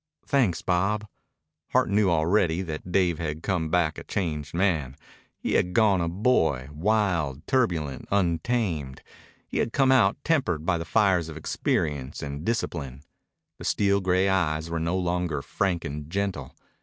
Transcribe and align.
"Thanks, 0.25 0.63
Bob." 0.63 1.05
Hart 1.73 1.87
knew 1.91 2.09
already 2.09 2.63
that 2.63 2.91
Dave 2.91 3.19
had 3.19 3.43
come 3.43 3.69
back 3.69 3.99
a 3.99 4.03
changed 4.03 4.51
man. 4.55 4.95
He 5.37 5.53
had 5.53 5.75
gone 5.75 5.99
in 6.01 6.05
a 6.05 6.09
boy, 6.09 6.69
wild, 6.73 7.45
turbulent, 7.45 8.07
untamed. 8.09 9.03
He 9.47 9.59
had 9.59 9.73
come 9.73 9.91
out 9.91 10.17
tempered 10.23 10.65
by 10.65 10.79
the 10.79 10.85
fires 10.85 11.29
of 11.29 11.37
experience 11.37 12.23
and 12.23 12.43
discipline. 12.43 13.03
The 13.59 13.63
steel 13.65 14.01
gray 14.01 14.27
eyes 14.27 14.71
were 14.71 14.79
no 14.79 14.97
longer 14.97 15.43
frank 15.43 15.85
and 15.85 16.09
gentle. 16.09 16.55